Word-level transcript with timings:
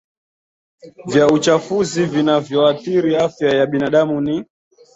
vya 1.05 1.27
uchafuzi 1.27 2.05
vinavyoathiri 2.05 3.15
afya 3.15 3.49
ya 3.57 3.65
binadamu 3.67 4.21
ni 4.21 4.45